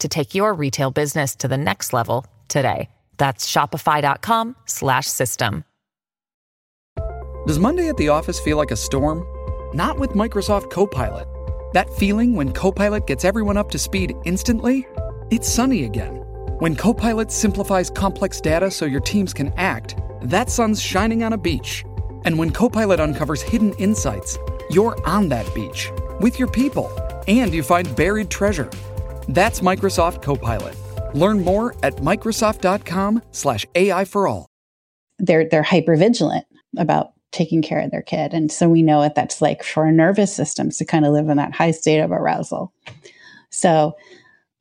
[0.00, 2.88] to take your retail business to the next level today.
[3.16, 5.64] That's shopify.com slash system.
[7.46, 9.26] Does Monday at the office feel like a storm?
[9.74, 11.26] Not with Microsoft Copilot.
[11.72, 14.86] That feeling when Copilot gets everyone up to speed instantly?
[15.30, 16.16] It's sunny again.
[16.58, 21.38] When Copilot simplifies complex data so your teams can act, that sun's shining on a
[21.38, 21.84] beach.
[22.24, 24.38] And when Copilot uncovers hidden insights,
[24.70, 26.90] you're on that beach with your people
[27.28, 28.70] and you find buried treasure.
[29.28, 30.74] That's Microsoft Copilot.
[31.14, 34.46] Learn more at Microsoft.com slash AI for all.
[35.18, 38.32] They're they're hyper vigilant about taking care of their kid.
[38.32, 41.28] And so we know what that's like for our nervous systems to kind of live
[41.28, 42.72] in that high state of arousal.
[43.50, 43.96] So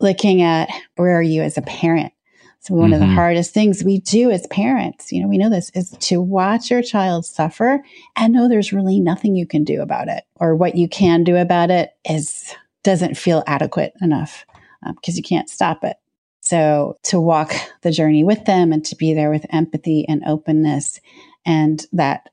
[0.02, 2.12] looking at where are you as a parent?
[2.60, 2.96] So one mm-hmm.
[2.96, 3.16] of the mm-hmm.
[3.16, 6.82] hardest things we do as parents, you know, we know this is to watch your
[6.82, 7.82] child suffer
[8.18, 11.38] and know there's really nothing you can do about it or what you can do
[11.38, 12.54] about it is
[12.84, 14.46] doesn't feel adequate enough
[14.82, 15.98] because um, you can't stop it.
[16.42, 21.02] So to walk the journey with them and to be there with empathy and openness
[21.46, 22.30] and that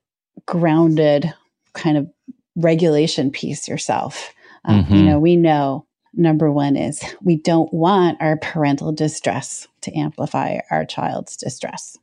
[0.47, 1.33] grounded
[1.73, 2.09] kind of
[2.57, 4.33] regulation piece yourself.
[4.65, 4.95] Um, mm-hmm.
[4.95, 10.59] You know, we know number one is we don't want our parental distress to amplify
[10.71, 11.99] our child's distress.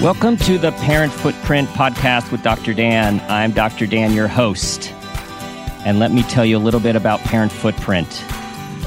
[0.00, 2.72] Welcome to the Parent Footprint podcast with Dr.
[2.72, 3.20] Dan.
[3.28, 3.84] I'm Dr.
[3.84, 4.92] Dan, your host.
[5.84, 8.22] And let me tell you a little bit about Parent Footprint.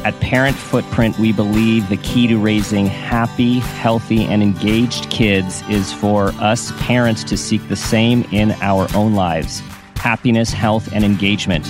[0.06, 5.92] At Parent Footprint, we believe the key to raising happy, healthy, and engaged kids is
[5.92, 9.62] for us parents to seek the same in our own lives
[9.98, 11.70] happiness, health, and engagement.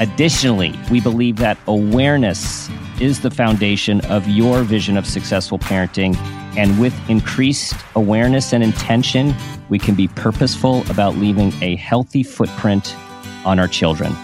[0.00, 2.68] Additionally, we believe that awareness
[3.00, 6.16] is the foundation of your vision of successful parenting.
[6.56, 9.34] And with increased awareness and intention,
[9.68, 12.96] we can be purposeful about leaving a healthy footprint
[13.44, 14.14] on our children.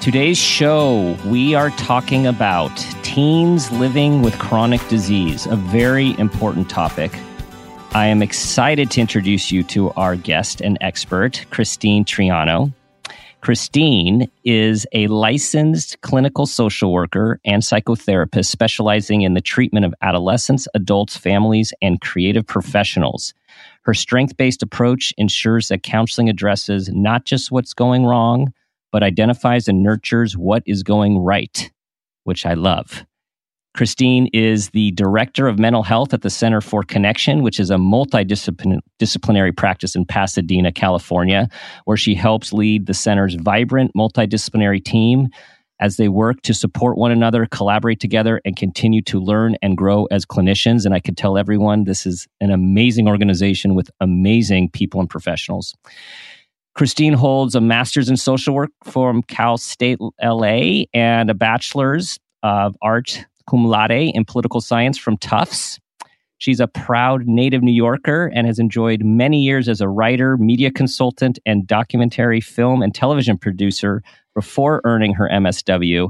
[0.00, 7.12] Today's show, we are talking about teens living with chronic disease, a very important topic.
[7.92, 12.72] I am excited to introduce you to our guest and expert, Christine Triano.
[13.40, 20.68] Christine is a licensed clinical social worker and psychotherapist specializing in the treatment of adolescents,
[20.74, 23.32] adults, families, and creative professionals.
[23.82, 28.52] Her strength based approach ensures that counseling addresses not just what's going wrong,
[28.92, 31.70] but identifies and nurtures what is going right,
[32.24, 33.06] which I love.
[33.74, 37.76] Christine is the director of mental health at the Center for Connection, which is a
[37.76, 41.48] multidisciplinary practice in Pasadena, California,
[41.84, 45.28] where she helps lead the center's vibrant multidisciplinary team
[45.78, 50.04] as they work to support one another, collaborate together, and continue to learn and grow
[50.10, 50.84] as clinicians.
[50.84, 55.74] And I could tell everyone this is an amazing organization with amazing people and professionals.
[56.74, 62.76] Christine holds a master's in social work from Cal State LA and a bachelor's of
[62.82, 65.80] art cum laude in political science from Tufts.
[66.38, 70.70] She's a proud native New Yorker and has enjoyed many years as a writer, media
[70.70, 74.02] consultant, and documentary film and television producer
[74.34, 76.08] before earning her MSW.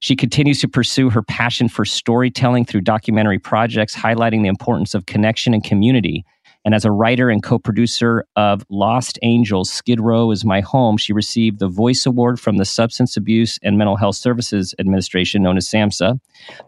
[0.00, 5.06] She continues to pursue her passion for storytelling through documentary projects, highlighting the importance of
[5.06, 6.24] connection and community.
[6.64, 10.96] And as a writer and co producer of Lost Angels, Skid Row is My Home,
[10.96, 15.56] she received the Voice Award from the Substance Abuse and Mental Health Services Administration, known
[15.56, 16.18] as SAMHSA,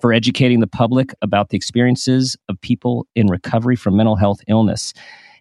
[0.00, 4.94] for educating the public about the experiences of people in recovery from mental health illness.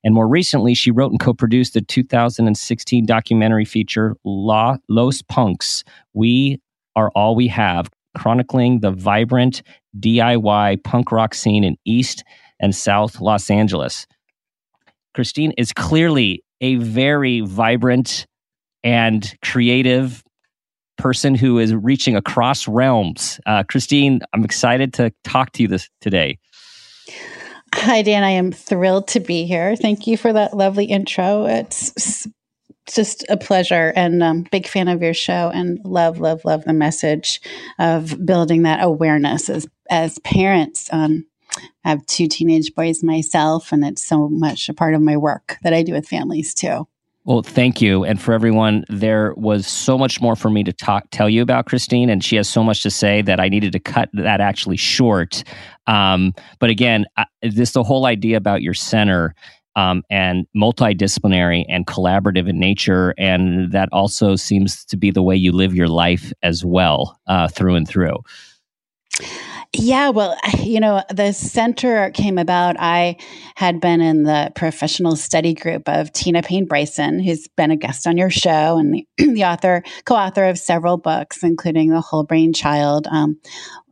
[0.04, 5.84] And more recently, she wrote and co produced the 2016 documentary feature La, Los Punks
[6.14, 6.60] We
[6.96, 9.62] Are All We Have, chronicling the vibrant
[10.00, 12.24] DIY punk rock scene in East
[12.60, 14.08] and South Los Angeles.
[15.14, 18.26] Christine is clearly a very vibrant
[18.84, 20.24] and creative
[20.98, 23.40] person who is reaching across realms.
[23.46, 26.38] Uh, Christine, I'm excited to talk to you this today.
[27.74, 28.24] Hi, Dan.
[28.24, 29.76] I am thrilled to be here.
[29.76, 31.46] Thank you for that lovely intro.
[31.46, 32.28] It's
[32.88, 36.74] just a pleasure and um, big fan of your show and love, love, love the
[36.74, 37.42] message
[37.80, 40.90] of building that awareness as as parents.
[40.92, 41.26] Um,
[41.58, 45.58] I have two teenage boys myself, and it's so much a part of my work
[45.64, 46.88] that I do with families too.
[47.24, 48.04] Well, thank you.
[48.04, 51.68] And for everyone, there was so much more for me to talk, tell you about
[51.68, 54.78] Christine, and she has so much to say that I needed to cut that actually
[54.78, 55.44] short.
[55.86, 59.36] Um, but again, I, this the whole idea about your center
[59.76, 65.36] um, and multidisciplinary and collaborative in nature, and that also seems to be the way
[65.36, 68.18] you live your life as well, uh, through and through.
[69.74, 72.76] Yeah, well, you know, the center came about.
[72.78, 73.16] I
[73.56, 78.06] had been in the professional study group of Tina Payne Bryson, who's been a guest
[78.06, 82.24] on your show and the, the author, co author of several books, including The Whole
[82.24, 83.40] Brain Child, um,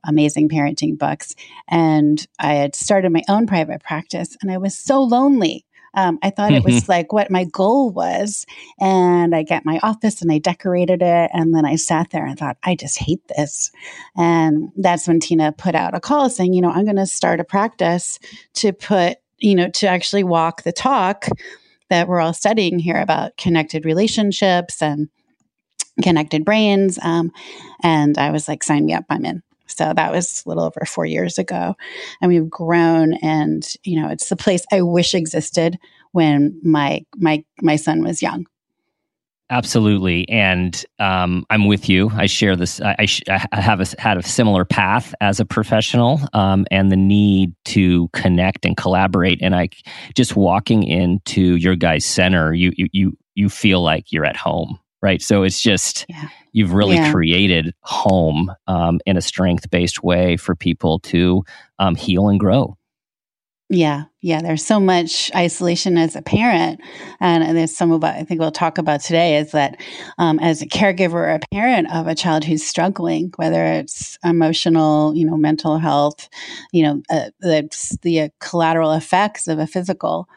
[0.05, 1.33] amazing parenting books.
[1.69, 6.29] And I had started my own private practice, and I was so lonely um, I
[6.29, 6.91] thought it was mm-hmm.
[6.91, 8.45] like what my goal was.
[8.79, 11.31] And I get my office and I decorated it.
[11.33, 13.71] And then I sat there and thought, I just hate this.
[14.15, 17.39] And that's when Tina put out a call saying, you know, I'm going to start
[17.39, 18.19] a practice
[18.55, 21.27] to put, you know, to actually walk the talk
[21.89, 25.09] that we're all studying here about connected relationships and
[26.01, 26.99] connected brains.
[27.01, 27.31] Um,
[27.83, 29.43] and I was like, sign me up, I'm in.
[29.79, 31.73] So that was a little over four years ago.
[32.21, 35.79] And we've grown and, you know, it's the place I wish existed
[36.11, 38.45] when my my my son was young.
[39.49, 42.11] Absolutely, and um, I'm with you.
[42.13, 42.81] I share this.
[42.81, 46.91] I, I, sh- I have a, had a similar path as a professional, um, and
[46.91, 49.39] the need to connect and collaborate.
[49.41, 49.69] And I
[50.13, 54.77] just walking into your guys' center, you you you you feel like you're at home,
[55.01, 55.21] right?
[55.21, 57.11] So it's just yeah you've really yeah.
[57.11, 61.43] created home um, in a strength based way for people to
[61.79, 62.77] um, heal and grow.
[63.71, 64.41] Yeah, yeah.
[64.41, 66.81] There's so much isolation as a parent,
[67.19, 69.79] and there's some of what I think we'll talk about today is that
[70.17, 75.15] um, as a caregiver or a parent of a child who's struggling, whether it's emotional,
[75.15, 76.29] you know, mental health,
[76.71, 80.27] you know, uh, the the uh, collateral effects of a physical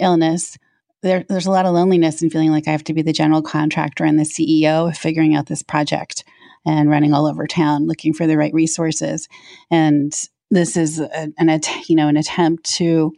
[0.00, 0.58] illness,
[1.02, 3.42] there, there's a lot of loneliness and feeling like I have to be the general
[3.42, 6.24] contractor and the CEO of figuring out this project
[6.64, 9.28] and running all over town looking for the right resources.
[9.70, 10.12] And
[10.50, 13.12] this is a, an you know an attempt to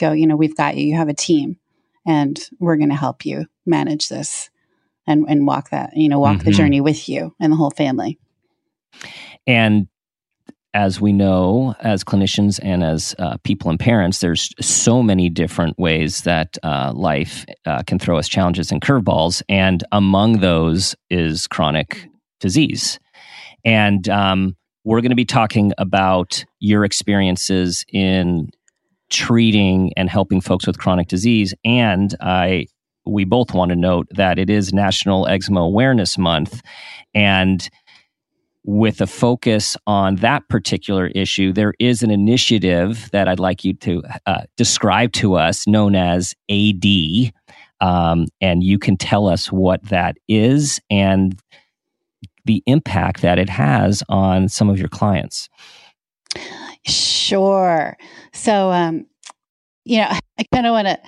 [0.00, 0.12] go.
[0.12, 0.86] You know, we've got you.
[0.86, 1.58] You have a team,
[2.06, 4.50] and we're going to help you manage this
[5.06, 6.46] and and walk that you know walk mm-hmm.
[6.46, 8.18] the journey with you and the whole family.
[9.46, 9.86] And
[10.74, 15.78] as we know, as clinicians and as uh, people and parents, there's so many different
[15.78, 19.42] ways that uh, life uh, can throw us challenges and curveballs.
[19.48, 22.08] And among those is chronic
[22.40, 22.98] disease.
[23.64, 28.50] And um, we're going to be talking about your experiences in
[29.10, 31.54] treating and helping folks with chronic disease.
[31.64, 32.66] And I,
[33.06, 36.60] we both want to note that it is National Eczema Awareness Month.
[37.14, 37.68] And
[38.68, 43.72] with a focus on that particular issue, there is an initiative that I'd like you
[43.72, 47.32] to uh, describe to us known as AD.
[47.80, 51.40] Um, and you can tell us what that is and
[52.44, 55.48] the impact that it has on some of your clients.
[56.86, 57.96] Sure.
[58.34, 59.06] So, um,
[59.86, 60.98] you know, I kind of want to,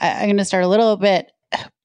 [0.00, 1.32] I'm going to start a little bit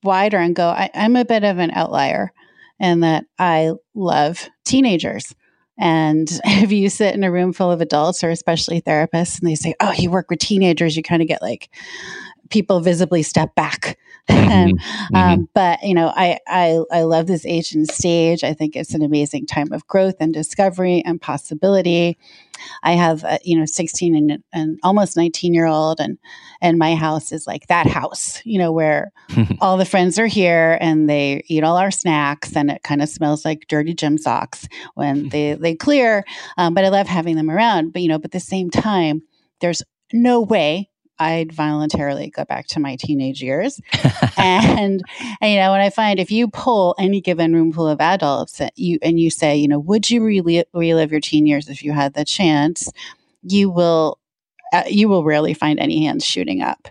[0.03, 2.31] wider and go, I, I'm a bit of an outlier
[2.79, 5.35] and that I love teenagers.
[5.77, 9.55] And if you sit in a room full of adults or especially therapists and they
[9.55, 11.69] say, Oh, you work with teenagers, you kind of get like
[12.49, 13.97] people visibly step back.
[14.29, 15.15] Mm-hmm.
[15.15, 15.43] um, mm-hmm.
[15.53, 18.45] But you know, I, I I love this age and stage.
[18.45, 22.17] I think it's an amazing time of growth and discovery and possibility.
[22.83, 26.17] I have a, you know 16 and, and almost 19 year old, and
[26.61, 29.11] and my house is like that house, you know, where
[29.59, 33.09] all the friends are here and they eat all our snacks, and it kind of
[33.09, 36.23] smells like dirty gym socks when they they clear.
[36.57, 37.91] Um, but I love having them around.
[37.91, 39.21] But you know, but at the same time,
[39.59, 39.83] there's
[40.13, 40.89] no way
[41.19, 43.79] I'd voluntarily go back to my teenage years.
[44.37, 45.01] and,
[45.41, 48.57] and, you know, when I find if you pull any given room full of adults
[48.57, 51.83] that you and you say, you know, would you relive, relive your teen years if
[51.83, 52.89] you had the chance?
[53.43, 54.19] You will,
[54.71, 56.87] uh, you will rarely find any hands shooting up.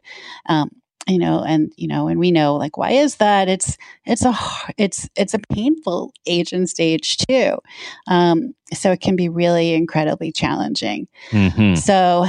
[0.49, 0.71] Um,
[1.09, 4.35] you know and you know and we know like why is that it's it's a
[4.79, 7.59] it's it's a painful age and stage too
[8.07, 11.75] um, so it can be really incredibly challenging mm-hmm.
[11.75, 12.27] so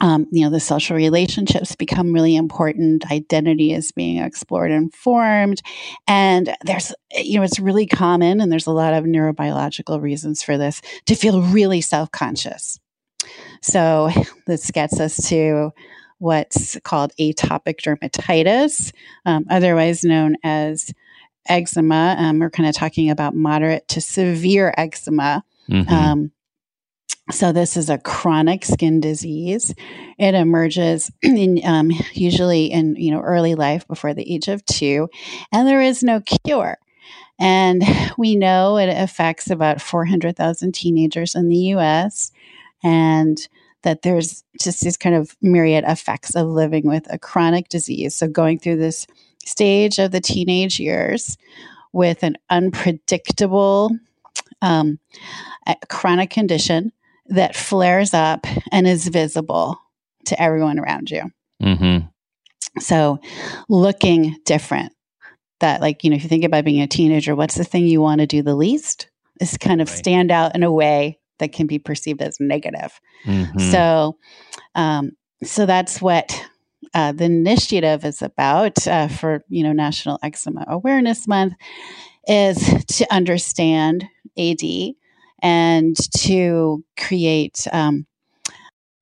[0.00, 3.10] um, you know, the social relationships become really important.
[3.10, 5.60] Identity is being explored and formed.
[6.06, 10.56] And there's, you know, it's really common, and there's a lot of neurobiological reasons for
[10.56, 12.78] this, to feel really self conscious.
[13.62, 14.10] So
[14.46, 15.72] this gets us to
[16.18, 18.92] what's called atopic dermatitis,
[19.24, 20.92] um, otherwise known as
[21.48, 22.14] eczema.
[22.18, 25.42] Um, we're kind of talking about moderate to severe eczema.
[25.68, 25.92] Mm-hmm.
[25.92, 26.30] Um,
[27.30, 29.74] so this is a chronic skin disease.
[30.18, 35.08] It emerges in, um, usually in you know early life before the age of two,
[35.52, 36.78] and there is no cure.
[37.38, 37.82] And
[38.18, 42.32] we know it affects about 400,000 teenagers in the US,
[42.82, 43.38] and
[43.82, 48.14] that there's just these kind of myriad effects of living with a chronic disease.
[48.14, 49.06] So, going through this
[49.44, 51.38] stage of the teenage years
[51.92, 53.90] with an unpredictable
[54.62, 54.98] um,
[55.88, 56.92] chronic condition
[57.30, 59.80] that flares up and is visible
[60.26, 61.22] to everyone around you.
[61.62, 62.06] Mm-hmm.
[62.80, 63.18] So,
[63.68, 64.92] looking different,
[65.60, 68.00] that like you know if you think about being a teenager what's the thing you
[68.00, 69.08] want to do the least
[69.40, 69.98] is kind of right.
[69.98, 73.58] stand out in a way that can be perceived as negative mm-hmm.
[73.70, 74.16] so
[74.74, 76.44] um, so that's what
[76.94, 81.54] uh, the initiative is about uh, for you know national eczema awareness month
[82.26, 84.04] is to understand
[84.36, 84.62] ad
[85.42, 88.06] and to create um,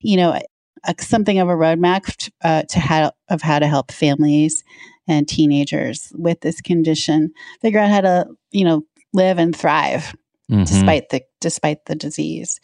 [0.01, 0.39] you know
[0.87, 4.65] a, something of a roadmap uh, to how of how to help families
[5.07, 10.15] and teenagers with this condition figure out how to you know live and thrive
[10.51, 10.65] mm-hmm.
[10.65, 12.61] despite the despite the disease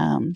[0.00, 0.34] um,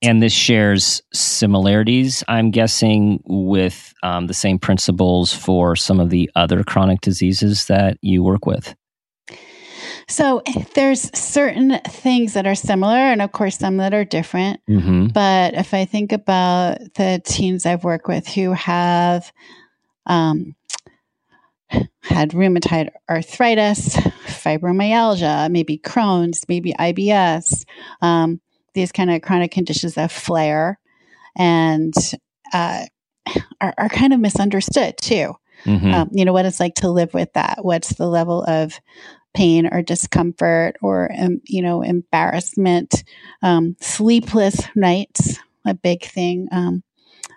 [0.00, 6.30] and this shares similarities i'm guessing with um, the same principles for some of the
[6.34, 8.74] other chronic diseases that you work with
[10.12, 10.42] so
[10.74, 15.06] there's certain things that are similar and of course some that are different mm-hmm.
[15.08, 19.32] but if i think about the teens i've worked with who have
[20.06, 20.54] um,
[22.02, 27.64] had rheumatoid arthritis, fibromyalgia, maybe Crohn's, maybe IBS,
[28.00, 28.40] um,
[28.74, 30.78] these kind of chronic conditions that flare
[31.36, 31.94] and
[32.52, 32.84] uh,
[33.60, 35.34] are, are, kind of misunderstood too.
[35.64, 35.94] Mm-hmm.
[35.94, 37.58] Um, you know, what it's like to live with that.
[37.62, 38.80] What's the level of
[39.34, 43.04] pain or discomfort or, um, you know, embarrassment,
[43.42, 46.48] um, sleepless nights, a big thing.
[46.52, 46.82] Um,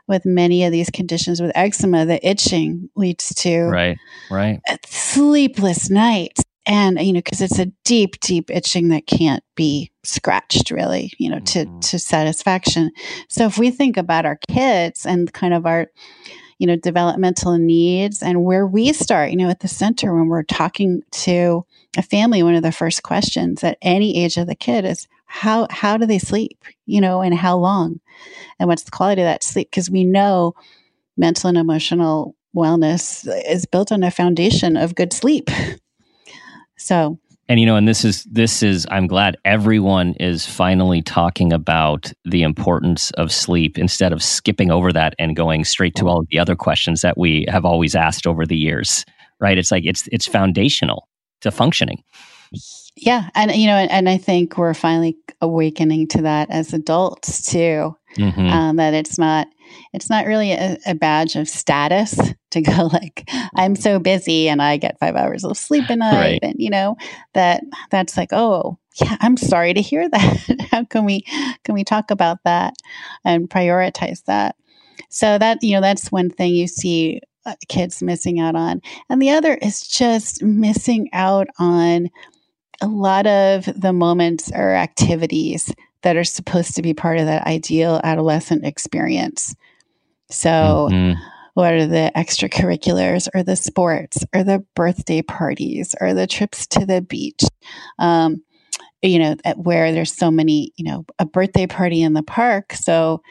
[0.07, 3.97] with many of these conditions with eczema, the itching leads to right,
[4.29, 9.91] right, sleepless nights, and you know because it's a deep, deep itching that can't be
[10.03, 11.79] scratched really, you know, mm-hmm.
[11.79, 12.91] to to satisfaction.
[13.29, 15.87] So if we think about our kids and kind of our
[16.57, 20.43] you know developmental needs and where we start, you know, at the center when we're
[20.43, 21.65] talking to
[21.97, 25.67] a family, one of the first questions at any age of the kid is how
[25.69, 27.99] how do they sleep you know and how long?
[28.59, 29.69] And what's the quality of that sleep?
[29.69, 30.53] Because we know
[31.17, 35.49] mental and emotional wellness is built on a foundation of good sleep.
[36.77, 41.53] So and you know and this is this is i'm glad everyone is finally talking
[41.53, 46.19] about the importance of sleep instead of skipping over that and going straight to all
[46.19, 49.05] of the other questions that we have always asked over the years
[49.39, 49.57] right?
[49.57, 51.07] It's like it's it's foundational
[51.41, 52.03] to functioning.
[52.95, 57.51] Yeah, and you know, and, and, I think we're finally awakening to that as adults
[57.51, 57.95] too.
[58.17, 58.47] Mm-hmm.
[58.47, 59.47] Um, that it's not
[59.93, 62.17] it's not really a, a, badge of status
[62.51, 66.15] to go like I'm so busy and I get five hours of sleep a night,
[66.15, 66.39] right.
[66.41, 66.95] and you know
[67.33, 70.67] that that's like oh yeah, I'm sorry to hear that.
[70.71, 71.21] How can we
[71.63, 72.75] can we talk about that
[73.23, 74.55] and prioritize that?
[75.09, 79.21] So that you know that's one thing you see uh, kids missing out on, and
[79.21, 82.09] the other is just missing out on
[82.81, 85.73] a lot of the moments or activities
[86.05, 89.53] that are supposed to be part of that ideal adolescent experience.
[90.29, 91.19] So, mm-hmm.
[91.53, 96.85] what are the extracurriculars or the sports or the birthday parties or the trips to
[96.85, 97.43] the beach?
[97.99, 98.43] Um,
[99.01, 102.73] you know, where there's so many, you know, a birthday party in the park.
[102.73, 103.21] So,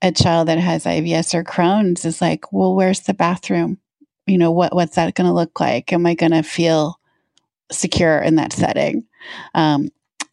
[0.00, 3.78] a child that has IBS or Crohn's is like, well, where's the bathroom?
[4.26, 5.92] You know, what what's that going to look like?
[5.92, 6.98] Am I going to feel
[7.72, 9.04] secure in that setting.
[9.54, 9.90] Um,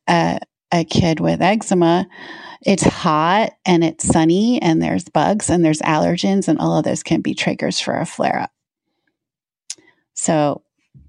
[0.08, 0.40] a,
[0.72, 2.08] a kid with eczema,
[2.62, 7.04] it's hot and it's sunny and there's bugs and there's allergens and all of those
[7.04, 8.52] can be triggers for a flare up.
[10.14, 10.64] So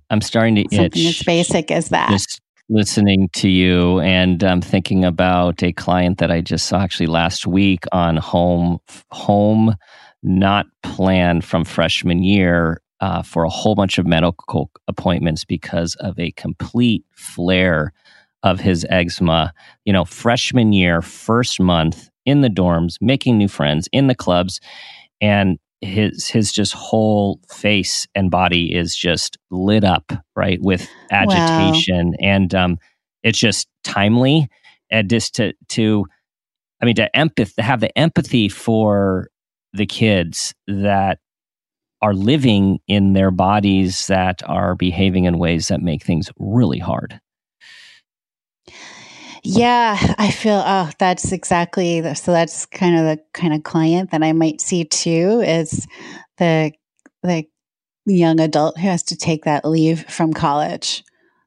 [0.09, 1.21] I'm starting to something itch.
[1.21, 2.11] as basic as that.
[2.11, 7.09] Just listening to you and I'm thinking about a client that I just saw actually
[7.09, 8.79] last week on home
[9.11, 9.75] home
[10.23, 16.19] not planned from freshman year uh, for a whole bunch of medical appointments because of
[16.19, 17.93] a complete flare
[18.43, 19.53] of his eczema.
[19.85, 24.61] You know, freshman year, first month in the dorms, making new friends in the clubs,
[25.21, 32.09] and his his just whole face and body is just lit up right with agitation
[32.09, 32.17] wow.
[32.21, 32.79] and um
[33.23, 34.47] it's just timely
[34.91, 36.05] and just to to
[36.83, 39.31] i mean to empath to have the empathy for
[39.73, 41.19] the kids that
[42.03, 47.21] are living in their bodies that are behaving in ways that make things really hard.
[49.43, 54.11] Yeah, I feel oh that's exactly the, so that's kind of the kind of client
[54.11, 55.87] that I might see too is
[56.37, 56.73] the
[57.23, 57.47] the
[58.07, 61.05] young adult who has to take that leave from college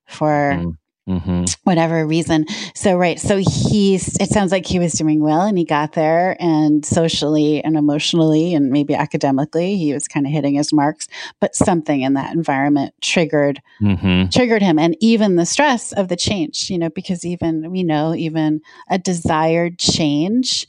[0.07, 0.77] for mm.
[1.07, 1.43] Mm-hmm.
[1.65, 2.45] whatever reason.
[2.75, 3.19] So, right.
[3.19, 7.61] So he's, it sounds like he was doing well and he got there and socially
[7.61, 11.09] and emotionally and maybe academically, he was kind of hitting his marks,
[11.41, 14.29] but something in that environment triggered, mm-hmm.
[14.29, 14.79] triggered him.
[14.79, 18.97] And even the stress of the change, you know, because even we know even a
[18.97, 20.67] desired change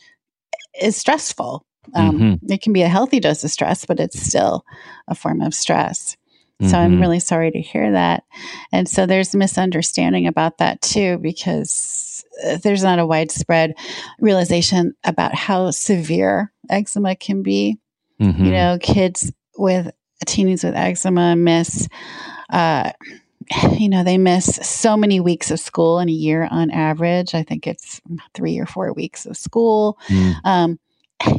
[0.82, 1.64] is stressful.
[1.94, 2.52] Um, mm-hmm.
[2.52, 4.64] It can be a healthy dose of stress, but it's still
[5.06, 6.16] a form of stress.
[6.68, 6.94] So mm-hmm.
[6.94, 8.24] I'm really sorry to hear that.
[8.72, 13.74] And so there's misunderstanding about that too, because uh, there's not a widespread
[14.20, 17.78] realization about how severe eczema can be.
[18.20, 18.44] Mm-hmm.
[18.44, 19.90] You know, kids with
[20.26, 21.88] teens with eczema miss,
[22.50, 22.92] uh,
[23.72, 27.34] you know, they miss so many weeks of school in a year on average.
[27.34, 28.00] I think it's
[28.32, 29.98] three or four weeks of school.
[30.08, 30.34] Mm.
[30.44, 30.78] Um,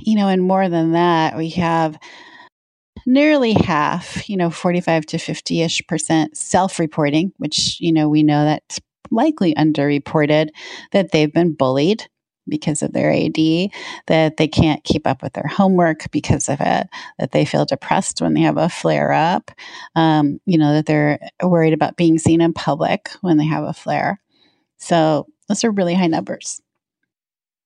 [0.01, 1.98] you know, and more than that, we have
[3.06, 8.24] nearly half, you know, 45 to 50 ish percent self reporting, which, you know, we
[8.24, 8.80] know that's
[9.12, 10.50] likely underreported,
[10.92, 12.08] that they've been bullied
[12.48, 13.72] because of their AD,
[14.08, 18.22] that they can't keep up with their homework because of it, that they feel depressed
[18.22, 19.52] when they have a flare up,
[19.96, 23.74] um, you know, that they're worried about being seen in public when they have a
[23.74, 24.20] flare.
[24.78, 26.62] So those are really high numbers.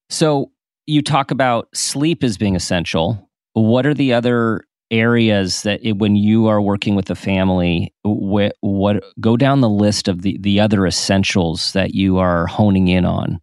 [0.09, 0.51] So
[0.85, 3.29] you talk about sleep as being essential.
[3.53, 8.55] What are the other areas that it, when you are working with the family what,
[8.61, 13.05] what go down the list of the the other essentials that you are honing in
[13.05, 13.39] on.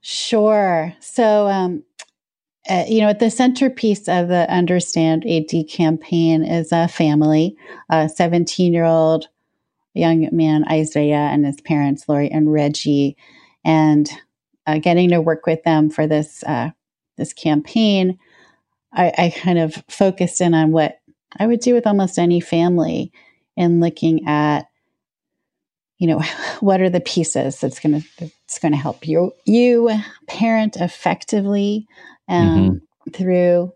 [0.00, 0.94] Sure.
[1.00, 1.84] So um,
[2.68, 7.56] uh, you know, at the centerpiece of the Understand AD campaign is a family,
[7.88, 9.28] a 17 year old
[9.94, 13.16] young man, Isaiah, and his parents, Lori and Reggie,
[13.64, 14.10] and
[14.66, 16.70] uh, getting to work with them for this uh,
[17.16, 18.18] this campaign
[18.92, 20.98] I, I kind of focused in on what
[21.38, 23.12] I would do with almost any family
[23.56, 24.66] and looking at
[25.98, 26.20] you know
[26.60, 29.90] what are the pieces that's going to that's going to help you you
[30.26, 31.86] parent effectively
[32.28, 33.10] um, mm-hmm.
[33.12, 33.72] through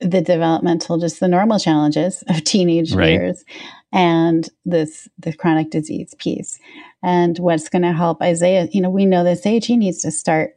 [0.00, 3.10] the developmental just the normal challenges of teenage right.
[3.10, 3.44] years
[3.92, 6.58] and this the chronic disease piece
[7.02, 10.10] and what's going to help isaiah you know we know this age he needs to
[10.10, 10.56] start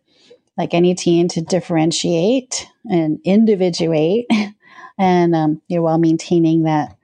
[0.58, 4.26] like any teen to differentiate and individuate
[4.98, 6.96] and um, you know while maintaining that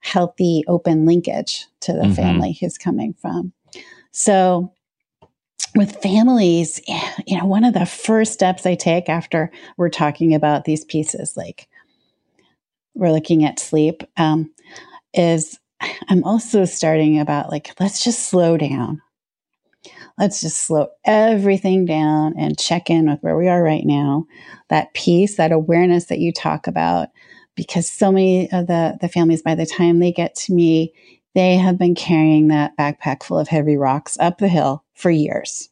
[0.00, 2.12] healthy open linkage to the mm-hmm.
[2.14, 3.52] family he's coming from
[4.12, 4.72] so
[5.74, 6.80] with families
[7.26, 11.36] you know one of the first steps i take after we're talking about these pieces
[11.36, 11.68] like
[12.94, 14.50] we're looking at sleep um,
[15.14, 15.58] is
[16.08, 19.00] i'm also starting about like let's just slow down
[20.18, 24.26] let's just slow everything down and check in with where we are right now.
[24.68, 27.08] That peace, that awareness that you talk about,
[27.54, 30.92] because so many of the, the families, by the time they get to me,
[31.34, 35.68] they have been carrying that backpack full of heavy rocks up the hill for years.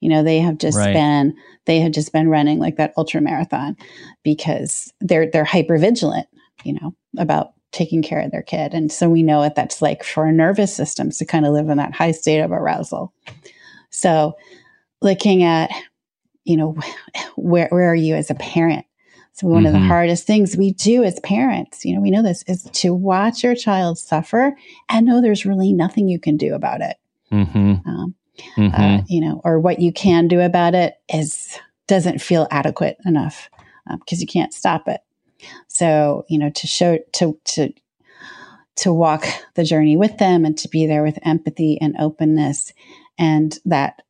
[0.00, 0.92] You know, they have just right.
[0.92, 3.76] been they have just been running like that ultra marathon
[4.22, 6.26] because they're they're hyper vigilant,
[6.64, 8.74] you know, about taking care of their kid.
[8.74, 11.68] And so we know what that's like for our nervous systems to kind of live
[11.68, 13.12] in that high state of arousal.
[13.90, 14.36] So
[15.02, 15.70] looking at,
[16.44, 16.76] you know,
[17.36, 18.86] where, where are you as a parent?
[19.32, 19.66] So one mm-hmm.
[19.66, 19.88] of the mm-hmm.
[19.88, 23.54] hardest things we do as parents, you know, we know this is to watch your
[23.54, 24.56] child suffer
[24.88, 26.96] and know there's really nothing you can do about it.
[27.30, 27.88] Mm-hmm.
[27.88, 28.82] Um, uh, mm-hmm.
[28.82, 33.48] Uh, you know, or what you can do about it is doesn't feel adequate enough
[33.86, 35.00] because um, you can't stop it.
[35.68, 37.72] So, you know, to show, to, to,
[38.76, 42.72] to walk the journey with them and to be there with empathy and openness
[43.18, 44.02] and that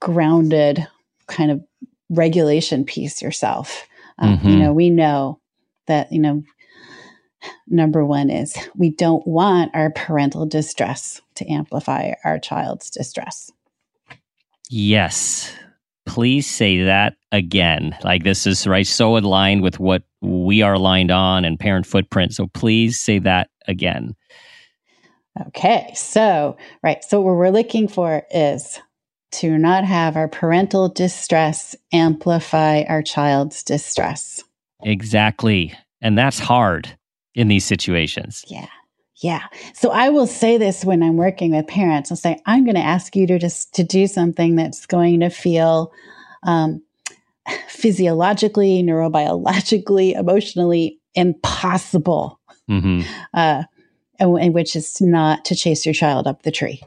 [0.00, 0.86] grounded
[1.26, 1.64] kind of
[2.10, 3.86] regulation piece yourself.
[4.18, 4.48] Um, mm-hmm.
[4.48, 5.40] You know, we know
[5.86, 6.42] that, you know,
[7.68, 13.52] number one is we don't want our parental distress to amplify our child's distress.
[14.68, 15.54] Yes
[16.06, 17.94] please say that again.
[18.02, 22.34] Like this is right so aligned with what we are aligned on and parent footprint.
[22.34, 24.14] So please say that again.
[25.48, 25.92] Okay.
[25.94, 27.04] So, right.
[27.04, 28.80] So what we're looking for is
[29.32, 34.42] to not have our parental distress amplify our child's distress.
[34.82, 35.74] Exactly.
[36.00, 36.96] And that's hard
[37.34, 38.44] in these situations.
[38.48, 38.68] Yeah.
[39.22, 39.42] Yeah.
[39.74, 42.10] So I will say this when I'm working with parents.
[42.10, 45.30] I'll say, I'm going to ask you to just to do something that's going to
[45.30, 45.92] feel
[46.42, 46.82] um,
[47.68, 52.40] physiologically, neurobiologically, emotionally impossible.
[52.70, 53.02] Mm-hmm.
[53.32, 53.64] Uh,
[54.18, 56.82] and, and, which is not to chase your child up the tree,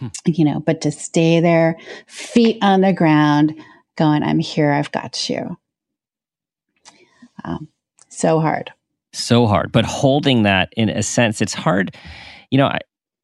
[0.00, 0.08] hmm.
[0.24, 3.54] you know, but to stay there, feet on the ground,
[3.96, 5.56] going, I'm here, I've got you.
[7.44, 7.68] Um,
[8.08, 8.72] so hard.
[9.12, 9.72] So hard.
[9.72, 11.94] But holding that in a sense, it's hard.
[12.50, 12.72] You know,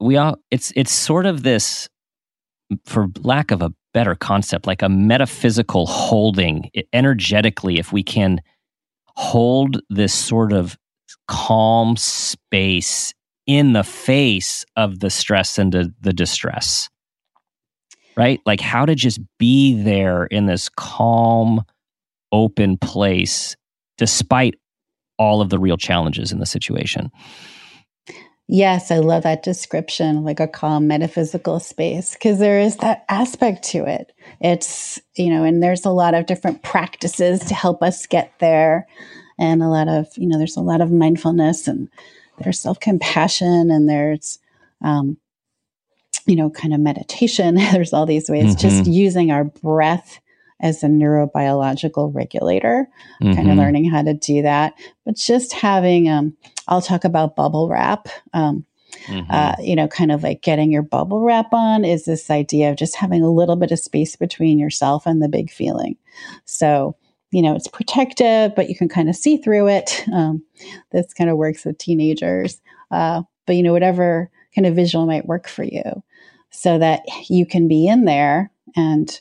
[0.00, 1.88] we all, it's, it's sort of this,
[2.84, 8.40] for lack of a better concept, like a metaphysical holding energetically, if we can
[9.16, 10.76] hold this sort of
[11.28, 13.12] calm space
[13.46, 16.88] in the face of the stress and the, the distress.
[18.16, 18.40] Right?
[18.44, 21.62] Like how to just be there in this calm
[22.30, 23.56] open place
[23.98, 24.54] despite
[25.18, 27.10] all of the real challenges in the situation
[28.48, 33.62] Yes, I love that description, like a calm metaphysical space, because there is that aspect
[33.70, 34.12] to it.
[34.40, 38.86] It's, you know, and there's a lot of different practices to help us get there.
[39.38, 41.88] And a lot of, you know, there's a lot of mindfulness and
[42.38, 44.38] there's self compassion and there's,
[44.82, 45.16] um,
[46.26, 47.54] you know, kind of meditation.
[47.72, 48.68] there's all these ways, mm-hmm.
[48.68, 50.20] just using our breath
[50.60, 52.88] as a neurobiological regulator,
[53.22, 53.34] mm-hmm.
[53.34, 54.74] kind of learning how to do that.
[55.04, 56.36] But just having, um,
[56.68, 58.08] I'll talk about bubble wrap.
[58.32, 58.64] Um,
[59.06, 59.30] mm-hmm.
[59.30, 62.76] uh, you know, kind of like getting your bubble wrap on is this idea of
[62.76, 65.96] just having a little bit of space between yourself and the big feeling.
[66.44, 66.96] So,
[67.30, 70.04] you know, it's protective, but you can kind of see through it.
[70.12, 70.44] Um,
[70.90, 72.60] this kind of works with teenagers.
[72.90, 76.02] Uh, but, you know, whatever kind of visual might work for you
[76.50, 79.20] so that you can be in there and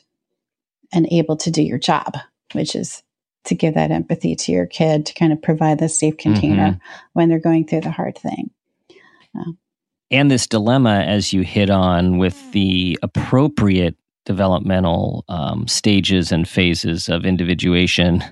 [0.92, 2.18] and able to do your job,
[2.52, 3.02] which is
[3.44, 7.08] to give that empathy to your kid to kind of provide the safe container mm-hmm.
[7.12, 8.50] when they're going through the hard thing.
[9.36, 9.52] Uh,
[10.10, 17.08] and this dilemma, as you hit on, with the appropriate developmental um, stages and phases
[17.08, 18.22] of individuation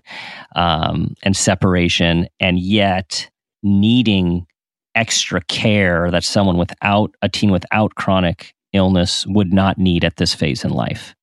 [0.54, 3.28] um, and separation, and yet
[3.62, 4.46] needing
[4.94, 10.34] extra care that someone without a teen without chronic illness would not need at this
[10.34, 11.14] phase in life.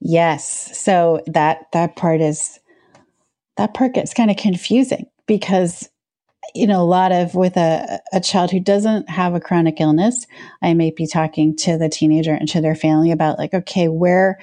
[0.00, 0.78] Yes.
[0.78, 2.60] So that that part is
[3.56, 5.88] that part gets kind of confusing because
[6.54, 10.26] you know a lot of with a, a child who doesn't have a chronic illness
[10.62, 14.38] i may be talking to the teenager and to their family about like okay where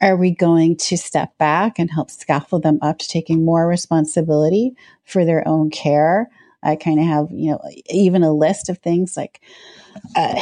[0.00, 4.72] are we going to step back and help scaffold them up to taking more responsibility
[5.04, 6.28] for their own care
[6.62, 9.40] i kind of have you know even a list of things like
[10.16, 10.40] uh,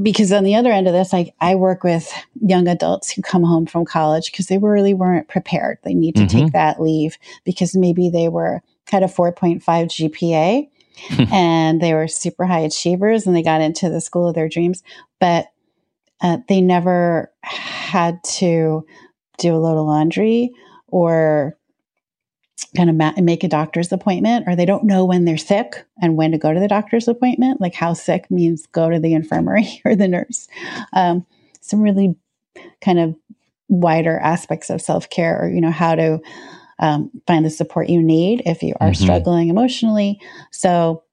[0.00, 3.42] because on the other end of this, I, I work with young adults who come
[3.42, 5.78] home from college because they really weren't prepared.
[5.82, 6.44] They need to mm-hmm.
[6.44, 10.68] take that leave because maybe they were had a 4.5 GPA
[11.32, 14.82] and they were super high achievers and they got into the school of their dreams,
[15.18, 15.46] but
[16.20, 18.86] uh, they never had to
[19.38, 20.52] do a load of laundry
[20.88, 21.56] or
[22.76, 26.16] kind of ma- make a doctor's appointment or they don't know when they're sick and
[26.16, 27.60] when to go to the doctor's appointment.
[27.60, 30.48] Like how sick means go to the infirmary or the nurse.
[30.92, 31.26] Um,
[31.60, 32.16] some really
[32.80, 33.14] kind of
[33.68, 36.20] wider aspects of self-care or you know how to
[36.78, 39.02] um, find the support you need if you are mm-hmm.
[39.02, 40.20] struggling emotionally.
[40.50, 41.04] So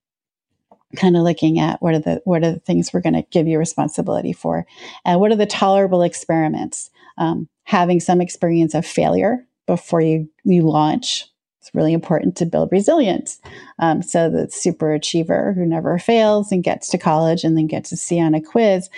[0.95, 3.48] kind of looking at what are the what are the things we're going to give
[3.48, 4.65] you responsibility for
[5.06, 6.89] and what are the tolerable experiments?
[7.17, 11.28] Um, having some experience of failure before you you launch
[11.60, 13.39] it's really important to build resilience.
[13.80, 17.91] Um, so the super achiever who never fails and gets to college and then gets
[17.91, 18.89] a C on a quiz,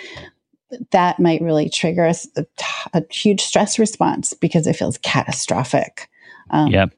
[0.90, 2.46] that might really trigger a,
[2.94, 6.08] a huge stress response because it feels catastrophic.
[6.50, 6.92] Um, yep.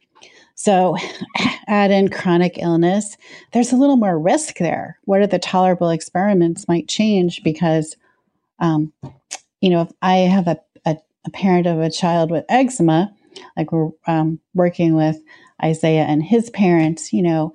[0.54, 0.96] So
[1.66, 3.16] add in chronic illness,
[3.52, 4.98] there's a little more risk there.
[5.04, 7.96] What are the tolerable experiments might change because,
[8.58, 8.92] um,
[9.60, 13.12] you know, if I have a, a, a, parent of a child with eczema,
[13.56, 15.16] like we're um, working with
[15.62, 17.52] Isaiah and his parents, you know,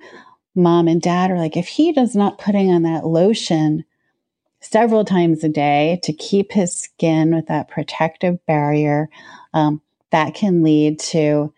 [0.54, 3.84] mom and dad are like, if he does not putting on that lotion
[4.60, 9.08] several times a day to keep his skin with that protective barrier,
[9.54, 11.52] um, that can lead to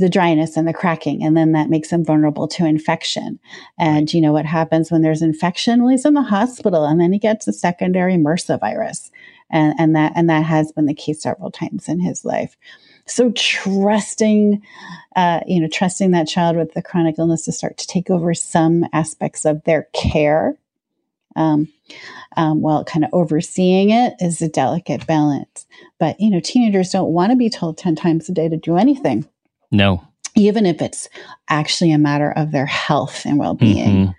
[0.00, 3.38] the dryness and the cracking and then that makes him vulnerable to infection.
[3.78, 5.82] And you know what happens when there's infection?
[5.82, 9.10] Well he's in the hospital and then he gets a secondary MRSA virus
[9.50, 12.56] and, and that and that has been the case several times in his life
[13.10, 14.62] so trusting,
[15.16, 18.34] uh, you know, trusting that child with the chronic illness to start to take over
[18.34, 20.56] some aspects of their care,
[21.36, 21.68] um,
[22.36, 25.66] um, while kind of overseeing it is a delicate balance.
[25.98, 28.76] But you know, teenagers don't want to be told ten times a day to do
[28.76, 29.26] anything.
[29.70, 30.02] No,
[30.34, 31.08] even if it's
[31.48, 34.06] actually a matter of their health and well-being.
[34.06, 34.12] Mm-hmm.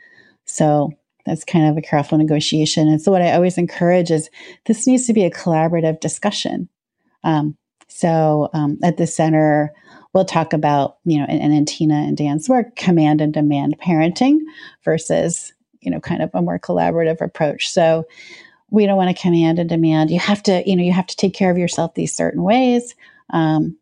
[0.45, 0.91] So
[1.25, 2.87] that's kind of a careful negotiation.
[2.87, 4.29] And so what I always encourage is
[4.65, 6.67] this needs to be a collaborative discussion.
[7.23, 7.55] Um,
[7.91, 9.73] So um, at the center,
[10.13, 14.39] we'll talk about, you know, and, and Tina and Dan's work, command and demand parenting
[14.83, 17.69] versus, you know, kind of a more collaborative approach.
[17.69, 18.05] So
[18.69, 20.09] we don't want to command and demand.
[20.09, 22.95] You have to, you know, you have to take care of yourself these certain ways.
[23.31, 23.77] Um,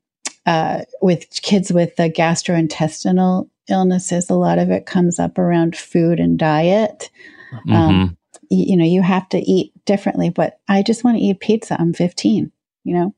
[0.45, 6.19] uh, with kids with the gastrointestinal illnesses, a lot of it comes up around food
[6.19, 7.11] and diet.
[7.53, 7.71] Mm-hmm.
[7.71, 8.17] Um,
[8.49, 11.79] you, you know, you have to eat differently, but I just want to eat pizza.
[11.79, 12.51] I'm 15,
[12.83, 13.13] you know?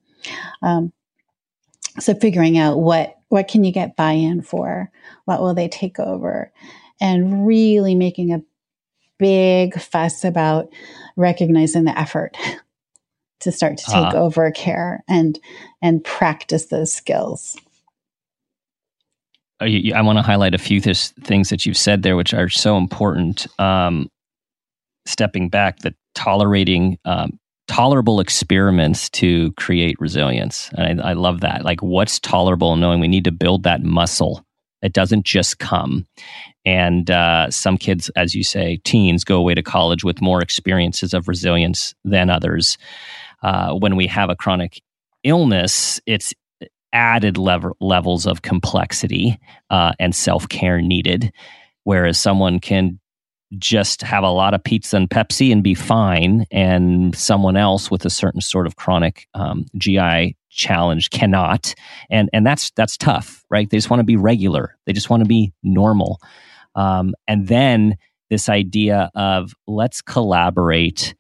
[0.62, 0.92] Um,
[2.00, 4.92] so figuring out what, what can you get buy-in for?
[5.26, 6.52] What will they take over?
[7.00, 8.42] And really making a
[9.18, 10.70] big fuss about
[11.16, 12.36] recognizing the effort
[13.42, 15.40] to start to take uh, over care and
[15.82, 17.58] and practice those skills.
[19.60, 22.78] I want to highlight a few th- things that you've said there, which are so
[22.78, 23.46] important.
[23.60, 24.10] Um,
[25.06, 31.64] stepping back, that tolerating um, tolerable experiments to create resilience, and I, I love that.
[31.64, 32.76] Like, what's tolerable?
[32.76, 34.46] Knowing we need to build that muscle.
[34.82, 36.08] It doesn't just come.
[36.66, 41.14] And uh, some kids, as you say, teens go away to college with more experiences
[41.14, 42.78] of resilience than others.
[43.44, 44.82] Uh, when we have a chronic
[45.24, 46.34] illness, it's
[46.94, 51.32] added level, levels of complexity uh, and self care needed.
[51.84, 53.00] Whereas someone can
[53.58, 58.06] just have a lot of pizza and Pepsi and be fine, and someone else with
[58.06, 61.74] a certain sort of chronic um, GI challenge cannot,
[62.10, 63.70] and and that's that's tough, right?
[63.70, 64.78] They just want to be regular.
[64.86, 66.20] They just want to be normal.
[66.76, 67.98] Um, and then
[68.30, 71.14] this idea of let's collaborate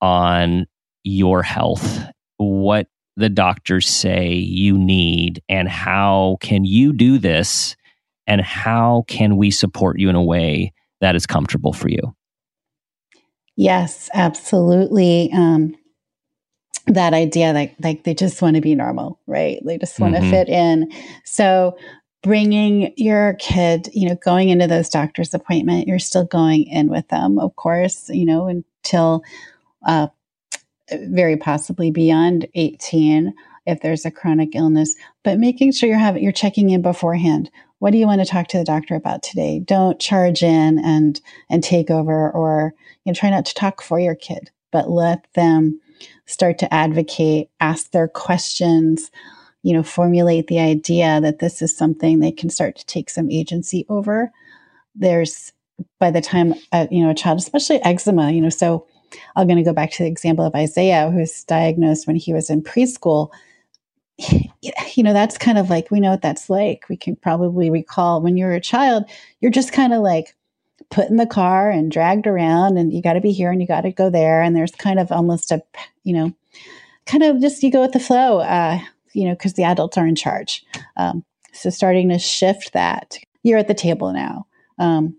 [0.00, 0.66] on
[1.04, 2.04] your health,
[2.38, 7.76] what the doctors say you need, and how can you do this,
[8.26, 12.14] and how can we support you in a way that is comfortable for you?
[13.56, 15.30] Yes, absolutely.
[15.32, 15.76] Um,
[16.86, 19.60] that idea that like they just want to be normal, right?
[19.64, 20.24] They just want mm-hmm.
[20.24, 20.92] to fit in.
[21.24, 21.76] So
[22.22, 27.08] bringing your kid, you know, going into those doctor's appointment, you're still going in with
[27.08, 29.22] them, of course, you know, until
[29.86, 30.08] uh,
[30.90, 33.34] very possibly beyond 18
[33.66, 37.50] if there's a chronic illness, but making sure you're having you're checking in beforehand.
[37.80, 39.58] What do you want to talk to the doctor about today?
[39.58, 43.98] Don't charge in and and take over or you know try not to talk for
[43.98, 45.80] your kid, but let them
[46.26, 49.10] start to advocate, ask their questions,
[49.62, 53.30] you know, formulate the idea that this is something they can start to take some
[53.30, 54.30] agency over.
[54.94, 55.52] There's
[55.98, 58.86] by the time uh, you know a child, especially eczema, you know, so
[59.36, 62.50] I'm going to go back to the example of Isaiah, who's diagnosed when he was
[62.50, 63.30] in preschool.
[64.94, 66.84] You know, that's kind of like we know what that's like.
[66.90, 69.04] We can probably recall when you were a child,
[69.40, 70.36] you're just kind of like
[70.90, 73.66] put in the car and dragged around, and you got to be here and you
[73.66, 74.42] got to go there.
[74.42, 75.62] And there's kind of almost a,
[76.02, 76.34] you know,
[77.06, 78.40] kind of just you go with the flow.
[78.40, 78.80] Uh,
[79.12, 80.64] you know, because the adults are in charge.
[80.96, 83.18] Um, so starting to shift that.
[83.42, 84.46] You're at the table now.
[84.78, 85.16] Um,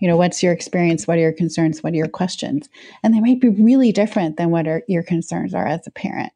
[0.00, 1.06] you know, what's your experience?
[1.06, 1.82] What are your concerns?
[1.82, 2.68] What are your questions?
[3.02, 6.32] And they might be really different than what are, your concerns are as a parent.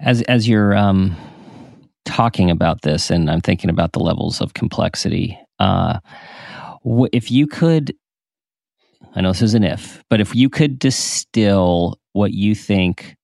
[0.00, 1.16] As as you're um,
[2.04, 5.38] talking about this, and I'm thinking about the levels of complexity.
[5.58, 5.98] Uh,
[7.12, 7.94] if you could,
[9.14, 13.16] I know this is an if, but if you could distill what you think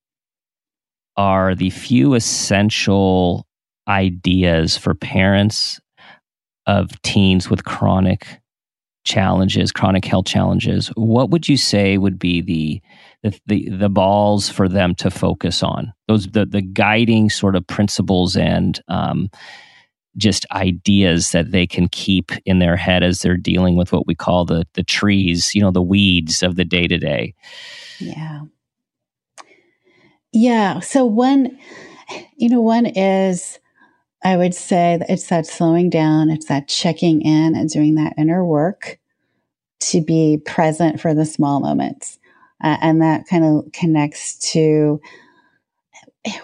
[1.16, 3.46] are the few essential
[3.88, 5.80] ideas for parents
[6.66, 8.40] of teens with chronic
[9.04, 12.82] challenges, chronic health challenges, what would you say would be the
[13.22, 15.92] the the, the balls for them to focus on?
[16.08, 19.30] Those the the guiding sort of principles and um,
[20.16, 24.14] just ideas that they can keep in their head as they're dealing with what we
[24.14, 27.34] call the the trees, you know, the weeds of the day to day.
[27.98, 28.42] Yeah.
[30.32, 30.80] Yeah.
[30.80, 31.56] So one,
[32.36, 33.60] you know, one is
[34.24, 38.14] I would say that it's that slowing down, it's that checking in and doing that
[38.16, 38.98] inner work
[39.80, 42.18] to be present for the small moments.
[42.62, 45.00] Uh, and that kind of connects to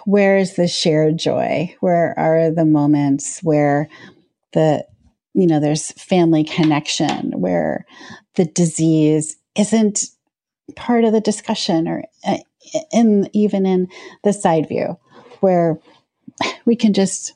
[0.05, 1.75] where is the shared joy?
[1.79, 3.89] Where are the moments where
[4.53, 4.85] the,
[5.33, 7.85] you know, there's family connection, where
[8.35, 10.05] the disease isn't
[10.75, 12.37] part of the discussion or uh,
[12.93, 13.87] in even in
[14.23, 14.97] the side view
[15.39, 15.79] where
[16.65, 17.33] we can just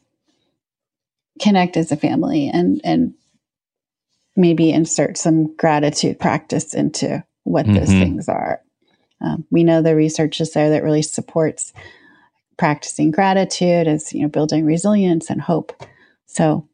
[1.42, 3.14] connect as a family and and
[4.36, 7.76] maybe insert some gratitude practice into what mm-hmm.
[7.76, 8.62] those things are.
[9.22, 11.72] Um, we know the research is there that really supports
[12.58, 15.74] practicing gratitude as you know building resilience and hope.
[16.26, 16.68] So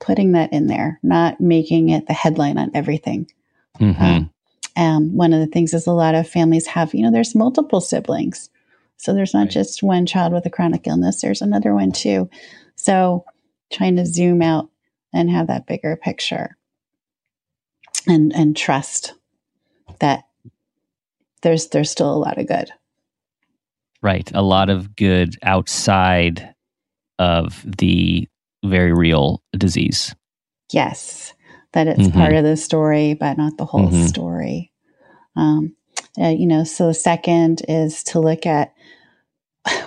[0.00, 3.30] putting that in there, not making it the headline on everything.
[3.78, 4.02] Mm-hmm.
[4.02, 4.30] Um,
[4.76, 7.80] um, one of the things is a lot of families have, you know, there's multiple
[7.80, 8.50] siblings.
[8.96, 9.50] So there's not right.
[9.50, 12.28] just one child with a chronic illness, there's another one too.
[12.76, 13.24] So
[13.72, 14.68] trying to zoom out
[15.12, 16.56] and have that bigger picture
[18.06, 19.14] and and trust
[20.00, 20.24] that
[21.42, 22.70] there's there's still a lot of good.
[24.02, 24.30] Right.
[24.34, 26.54] A lot of good outside
[27.18, 28.28] of the
[28.64, 30.14] very real disease.
[30.72, 31.32] Yes.
[31.72, 32.18] That it's mm-hmm.
[32.18, 34.06] part of the story, but not the whole mm-hmm.
[34.06, 34.72] story.
[35.36, 35.74] Um,
[36.20, 38.74] uh, you know, so the second is to look at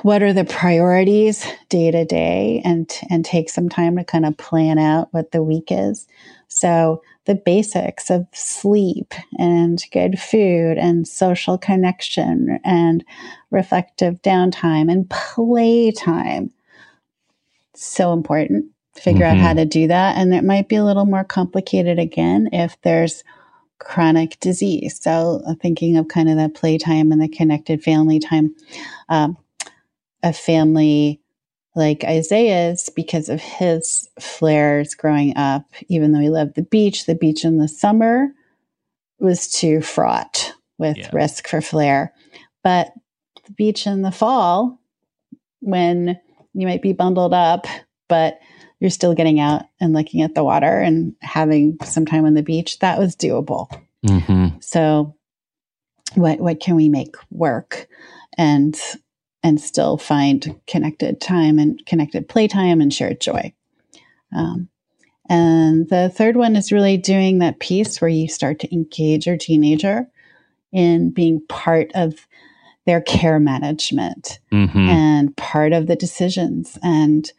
[0.02, 4.38] what are the priorities day to day and and take some time to kind of
[4.38, 6.08] plan out what the week is
[6.48, 13.04] so the basics of sleep and good food and social connection and
[13.52, 16.52] reflective downtime and play time
[17.76, 19.38] so important figure mm-hmm.
[19.38, 19.58] out how mm-hmm.
[19.58, 23.24] to do that and it might be a little more complicated again if there's
[23.80, 28.56] chronic disease so thinking of kind of the playtime and the connected family time
[29.10, 29.38] um,
[30.28, 31.22] a family
[31.76, 37.16] like Isaiah's because of his flares growing up, even though he loved the beach, the
[37.16, 38.30] beach in the summer
[39.20, 41.10] was too fraught with yeah.
[41.13, 42.13] risk for flare.
[42.63, 42.92] But
[43.46, 44.80] the beach in the fall,
[45.62, 46.20] when
[46.54, 47.68] you might be bundled up,
[48.10, 48.40] but
[48.80, 52.44] you're still getting out and looking at the water and having some time on the
[52.44, 53.70] beach, that was doable.
[54.06, 54.60] Mm-hmm.
[54.60, 55.16] So,
[56.16, 57.88] what what can we make work?
[58.38, 58.80] And
[59.43, 63.54] and still find connected time and connected playtime and shared joy.
[64.36, 64.69] Um,
[65.30, 69.38] and the third one is really doing that piece where you start to engage your
[69.38, 70.08] teenager
[70.71, 72.28] in being part of
[72.86, 74.78] their care management mm-hmm.
[74.78, 77.32] and part of the decisions and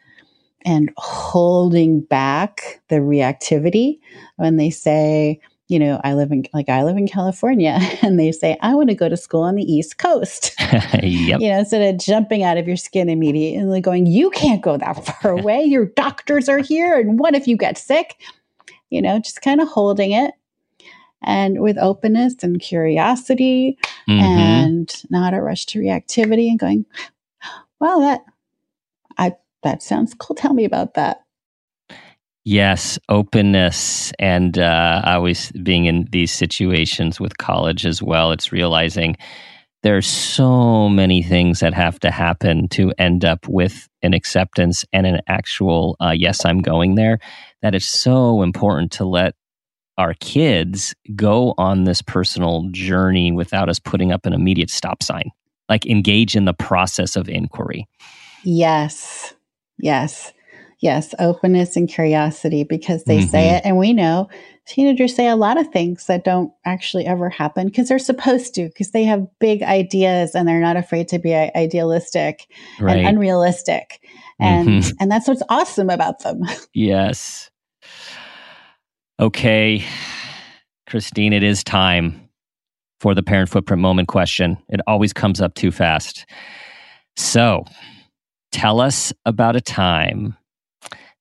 [0.65, 3.99] and holding back the reactivity
[4.35, 8.31] when they say you know, I live in like I live in California and they
[8.31, 10.53] say, I want to go to school on the East Coast.
[10.59, 11.39] yep.
[11.39, 15.05] You know, instead of jumping out of your skin immediately going, you can't go that
[15.05, 15.63] far away.
[15.63, 16.99] Your doctors are here.
[16.99, 18.15] And what if you get sick?
[18.89, 20.33] You know, just kind of holding it
[21.21, 23.77] and with openness and curiosity
[24.09, 24.19] mm-hmm.
[24.19, 26.85] and not a rush to reactivity and going,
[27.79, 28.21] well, that
[29.19, 30.35] I that sounds cool.
[30.35, 31.23] Tell me about that.
[32.45, 34.11] Yes, openness.
[34.17, 39.17] And uh, always being in these situations with college as well, it's realizing
[39.83, 45.05] there's so many things that have to happen to end up with an acceptance and
[45.07, 47.19] an actual, uh, yes, I'm going there,
[47.61, 49.35] that it's so important to let
[49.97, 55.29] our kids go on this personal journey without us putting up an immediate stop sign.
[55.67, 57.87] Like engage in the process of inquiry.
[58.43, 59.33] Yes.
[59.77, 60.33] Yes.
[60.81, 63.29] Yes, openness and curiosity because they mm-hmm.
[63.29, 63.63] say it.
[63.65, 64.29] And we know
[64.65, 68.65] teenagers say a lot of things that don't actually ever happen because they're supposed to,
[68.67, 72.47] because they have big ideas and they're not afraid to be idealistic
[72.79, 72.99] right.
[72.99, 74.01] and unrealistic.
[74.39, 74.91] And, mm-hmm.
[75.01, 76.43] and that's what's awesome about them.
[76.73, 77.49] Yes.
[79.19, 79.83] Okay.
[80.87, 82.29] Christine, it is time
[83.01, 84.57] for the parent footprint moment question.
[84.69, 86.25] It always comes up too fast.
[87.17, 87.65] So,
[88.51, 90.37] tell us about a time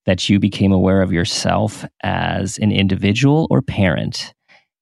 [0.09, 4.33] that you became aware of yourself as an individual or parent,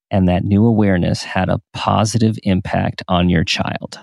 [0.09, 3.99] and that new awareness had a positive impact on your child?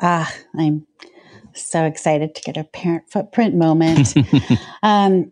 [0.00, 0.84] Ah, I'm
[1.54, 4.14] so excited to get a parent footprint moment.
[4.82, 5.30] um,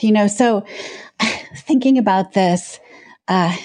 [0.00, 0.64] you know, so
[1.56, 2.78] thinking about this,
[3.26, 3.56] uh,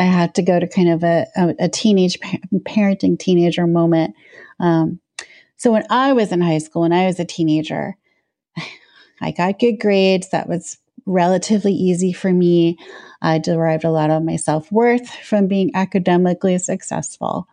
[0.00, 2.18] I had to go to kind of a, a, a teenage
[2.66, 4.16] parenting teenager moment.
[4.58, 4.98] Um,
[5.56, 7.96] so when I was in high school, when I was a teenager,
[9.20, 10.30] I got good grades.
[10.30, 12.78] That was relatively easy for me.
[13.20, 17.48] I derived a lot of my self worth from being academically successful.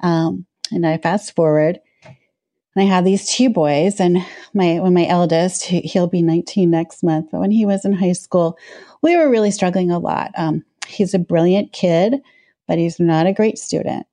[0.00, 5.06] Um, and I fast forward, and I have these two boys, and my when my
[5.06, 8.58] eldest, he'll be 19 next month, but when he was in high school,
[9.02, 10.30] we were really struggling a lot.
[10.36, 12.22] Um, he's a brilliant kid,
[12.66, 14.06] but he's not a great student,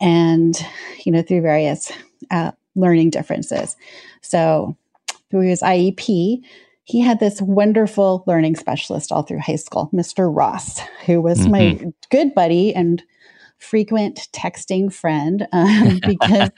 [0.00, 0.56] and
[1.04, 1.90] you know through various
[2.30, 3.76] uh, learning differences.
[4.22, 4.76] So
[5.30, 6.42] through his IEP,
[6.84, 10.34] he had this wonderful learning specialist all through high school, Mr.
[10.34, 11.50] Ross, who was mm-hmm.
[11.50, 13.02] my good buddy and
[13.58, 16.50] frequent texting friend um, because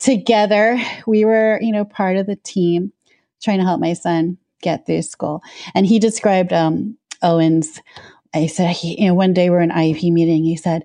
[0.00, 2.92] together we were, you know, part of the team
[3.42, 5.42] trying to help my son get through school.
[5.74, 7.80] And he described um, Owen's.
[8.34, 10.44] I said, he, you know, one day we're in IEP meeting.
[10.44, 10.84] He said,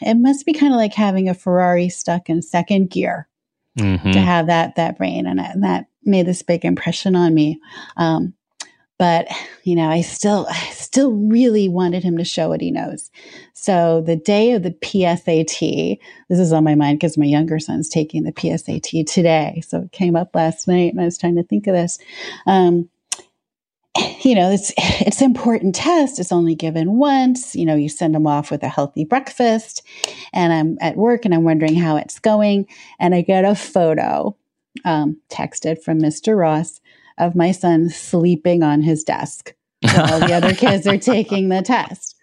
[0.00, 3.28] it must be kind of like having a Ferrari stuck in second gear
[3.78, 4.10] mm-hmm.
[4.10, 7.60] to have that that brain, and, and that made this big impression on me.
[7.96, 8.34] Um,
[8.98, 9.26] but
[9.64, 13.10] you know, I still, I still really wanted him to show what he knows.
[13.52, 15.98] So the day of the PSAT,
[16.28, 19.62] this is on my mind because my younger son's taking the PSAT today.
[19.66, 21.98] So it came up last night and I was trying to think of this.
[22.46, 22.88] Um,
[24.22, 26.18] you know, it's it's an important test.
[26.18, 27.54] It's only given once.
[27.54, 29.82] You know, you send them off with a healthy breakfast,
[30.32, 32.66] and I'm at work and I'm wondering how it's going,
[32.98, 34.36] and I get a photo
[34.84, 36.36] um, texted from Mr.
[36.36, 36.80] Ross
[37.18, 42.16] of my son sleeping on his desk while the other kids are taking the test.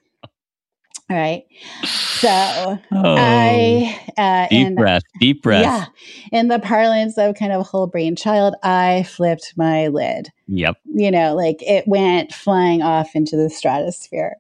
[1.09, 1.43] All right.
[1.83, 5.63] So oh, I uh, deep in, breath, deep breath.
[5.63, 5.85] Yeah.
[6.31, 10.29] In the parlance of kind of a whole brain child, I flipped my lid.
[10.47, 10.77] Yep.
[10.85, 14.35] You know, like it went flying off into the stratosphere.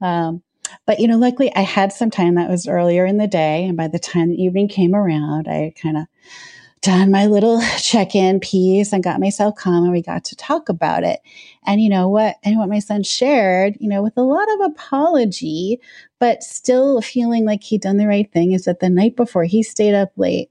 [0.00, 0.42] Um,
[0.86, 3.76] but you know, luckily I had some time that was earlier in the day, and
[3.76, 6.06] by the time the evening came around, I kind of
[6.80, 10.68] done my little check in piece and got myself calm and we got to talk
[10.68, 11.20] about it.
[11.66, 12.36] And you know what?
[12.42, 15.80] And what my son shared, you know, with a lot of apology,
[16.18, 19.62] but still feeling like he'd done the right thing is that the night before he
[19.62, 20.50] stayed up late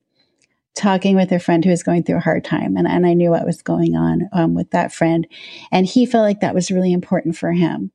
[0.75, 2.77] talking with a friend who was going through a hard time.
[2.77, 5.27] And, and I knew what was going on um, with that friend.
[5.71, 7.91] And he felt like that was really important for him.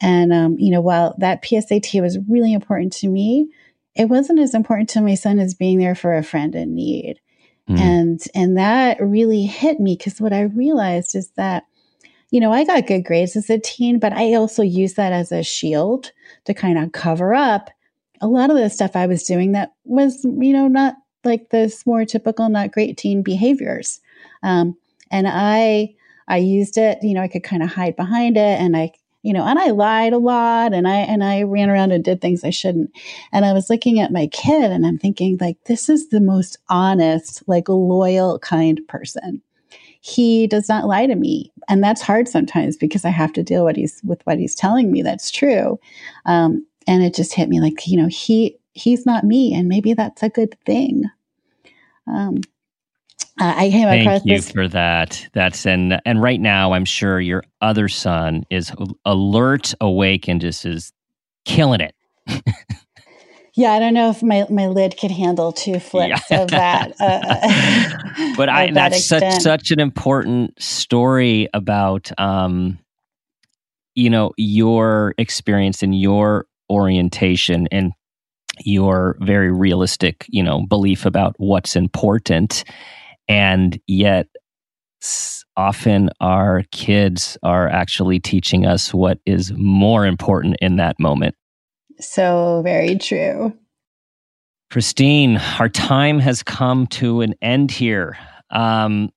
[0.00, 3.48] And, um, you know, while that PSAT was really important to me,
[3.94, 7.20] it wasn't as important to my son as being there for a friend in need.
[7.68, 7.78] Mm.
[7.78, 11.64] And and that really hit me because what I realized is that
[12.32, 15.32] you know, I got good grades as a teen, but I also used that as
[15.32, 16.12] a shield
[16.46, 17.70] to kind of cover up
[18.22, 20.94] a lot of the stuff I was doing that was, you know, not
[21.24, 24.00] like this more typical, not great teen behaviors.
[24.42, 24.78] Um,
[25.10, 25.94] and I,
[26.28, 28.92] I used it, you know, I could kind of hide behind it and I
[29.22, 32.20] you know, and I lied a lot and I and I ran around and did
[32.20, 32.90] things I shouldn't.
[33.32, 36.58] And I was looking at my kid and I'm thinking like this is the most
[36.68, 39.40] honest, like loyal, kind person.
[40.00, 41.52] He does not lie to me.
[41.68, 44.90] And that's hard sometimes because I have to deal what he's with what he's telling
[44.90, 45.78] me that's true.
[46.26, 49.94] Um, and it just hit me like, you know, he he's not me and maybe
[49.94, 51.04] that's a good thing.
[52.08, 52.40] Um,
[53.40, 54.50] uh, I came Thank across you this.
[54.50, 55.26] for that.
[55.32, 58.72] That's and and right now, I'm sure your other son is
[59.04, 60.92] alert, awake, and just is
[61.44, 61.94] killing it.
[63.54, 66.42] yeah, I don't know if my, my lid could handle two flips yeah.
[66.42, 66.92] of that.
[67.00, 72.78] Uh, but I that's that such such an important story about um,
[73.94, 77.92] you know your experience and your orientation and
[78.60, 82.64] your very realistic you know belief about what's important
[83.28, 84.28] and yet,
[85.56, 91.34] often our kids are actually teaching us what is more important in that moment.
[92.00, 93.52] So very true.
[94.70, 98.16] Christine, our time has come to an end here.
[98.50, 99.10] Um,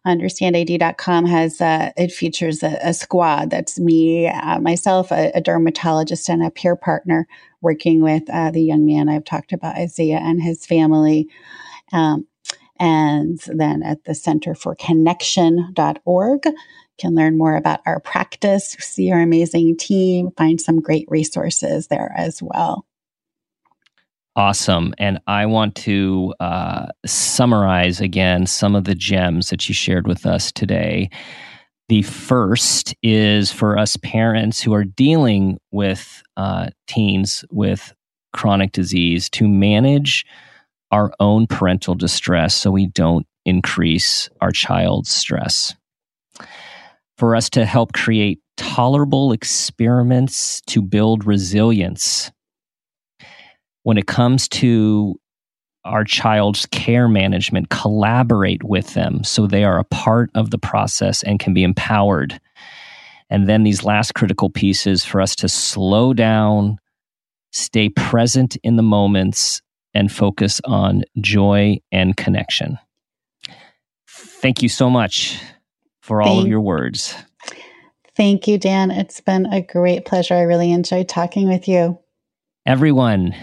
[0.07, 3.51] Understandad.com has uh, it features a, a, squad.
[3.51, 7.27] That's me, uh, myself, a, a, dermatologist, and a peer partner
[7.61, 11.29] working with uh, the young man I've talked about, Isaiah, and his family.
[11.91, 12.25] Um,
[12.79, 16.43] and then at the Center for Connection.org,
[16.97, 22.13] can learn more about our practice, see our amazing team, find some great resources there
[22.15, 22.85] as well.
[24.35, 24.93] Awesome.
[24.97, 30.25] And I want to uh, summarize again some of the gems that you shared with
[30.25, 31.09] us today.
[31.89, 37.93] The first is for us parents who are dealing with uh, teens with
[38.31, 40.25] chronic disease to manage
[40.91, 45.75] our own parental distress so we don't increase our child's stress.
[47.17, 52.31] For us to help create tolerable experiments to build resilience.
[53.83, 55.19] When it comes to
[55.85, 61.23] our child's care management, collaborate with them so they are a part of the process
[61.23, 62.39] and can be empowered.
[63.29, 66.79] And then these last critical pieces for us to slow down,
[67.51, 69.61] stay present in the moments,
[69.93, 72.77] and focus on joy and connection.
[74.07, 75.41] Thank you so much
[76.01, 77.15] for all thank, of your words.
[78.15, 78.91] Thank you, Dan.
[78.91, 80.35] It's been a great pleasure.
[80.35, 81.99] I really enjoyed talking with you.
[82.65, 83.35] Everyone,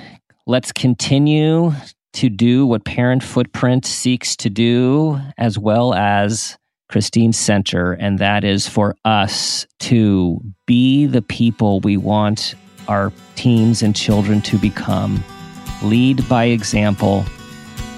[0.47, 1.73] let's continue
[2.15, 6.57] to do what Parent Footprint seeks to do, as well as
[6.89, 12.55] Christine Center, and that is for us to be the people we want
[12.89, 15.23] our teens and children to become,
[15.83, 17.22] lead by example,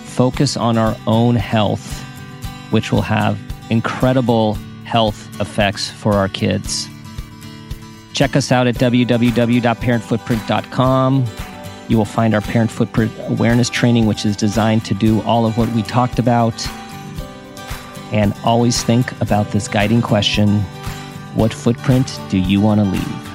[0.05, 2.03] focus on our own health,
[2.70, 3.39] which will have
[3.70, 4.55] incredible
[4.85, 6.89] health effects for our kids.
[8.14, 11.26] Check us out at www.parentfootprint.com.
[11.89, 15.57] You will find our parent footprint awareness training, which is designed to do all of
[15.57, 16.66] what we talked about.
[18.12, 20.61] And always think about this guiding question
[21.35, 23.28] What footprint do you want to leave?